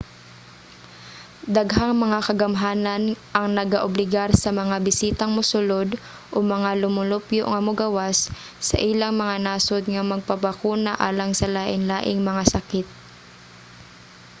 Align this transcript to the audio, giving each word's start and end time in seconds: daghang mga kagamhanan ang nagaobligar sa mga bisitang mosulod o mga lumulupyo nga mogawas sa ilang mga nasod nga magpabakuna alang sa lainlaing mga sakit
daghang 1.57 1.93
mga 2.03 2.19
kagamhanan 2.27 3.03
ang 3.39 3.47
nagaobligar 3.59 4.29
sa 4.43 4.49
mga 4.61 4.75
bisitang 4.87 5.31
mosulod 5.37 5.89
o 6.35 6.37
mga 6.53 6.71
lumulupyo 6.81 7.43
nga 7.51 7.59
mogawas 7.67 8.17
sa 8.67 8.77
ilang 8.91 9.13
mga 9.21 9.35
nasod 9.47 9.83
nga 9.93 10.03
magpabakuna 10.13 10.91
alang 11.07 11.31
sa 11.35 11.47
lainlaing 11.57 12.21
mga 12.29 12.43
sakit 12.53 12.87